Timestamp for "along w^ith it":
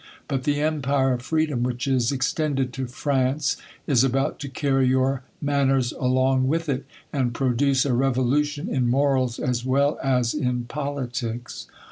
5.91-6.85